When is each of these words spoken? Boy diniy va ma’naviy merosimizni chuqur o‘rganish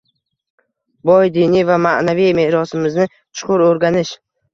Boy 1.09 1.29
diniy 1.35 1.65
va 1.69 1.77
ma’naviy 1.83 2.31
merosimizni 2.39 3.07
chuqur 3.19 3.65
o‘rganish 3.67 4.15